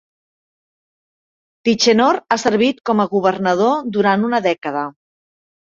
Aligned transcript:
Tichenor 1.69 2.19
ha 2.21 2.39
servit 2.45 2.81
com 2.91 3.05
a 3.05 3.07
governador 3.13 3.87
durant 4.01 4.27
una 4.33 4.43
dècada. 4.51 4.85